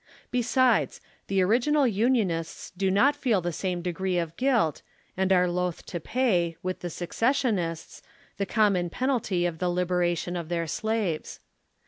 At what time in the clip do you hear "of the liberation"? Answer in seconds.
9.45-10.35